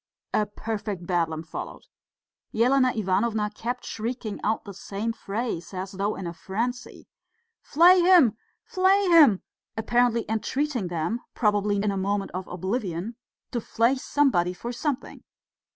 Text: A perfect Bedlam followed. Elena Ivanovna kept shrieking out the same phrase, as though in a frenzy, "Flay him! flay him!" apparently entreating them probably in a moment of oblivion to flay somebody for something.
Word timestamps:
A 0.33 0.47
perfect 0.47 1.05
Bedlam 1.05 1.43
followed. 1.43 1.83
Elena 2.55 2.91
Ivanovna 2.95 3.51
kept 3.53 3.85
shrieking 3.85 4.39
out 4.43 4.65
the 4.65 4.73
same 4.73 5.13
phrase, 5.13 5.75
as 5.75 5.91
though 5.91 6.15
in 6.15 6.25
a 6.25 6.33
frenzy, 6.33 7.07
"Flay 7.61 8.01
him! 8.01 8.35
flay 8.65 9.09
him!" 9.09 9.43
apparently 9.77 10.25
entreating 10.27 10.87
them 10.87 11.21
probably 11.35 11.75
in 11.77 11.91
a 11.91 11.97
moment 11.97 12.31
of 12.31 12.47
oblivion 12.47 13.15
to 13.51 13.61
flay 13.61 13.93
somebody 13.95 14.53
for 14.53 14.71
something. 14.71 15.23